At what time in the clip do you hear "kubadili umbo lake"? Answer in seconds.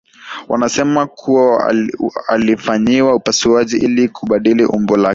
4.09-5.09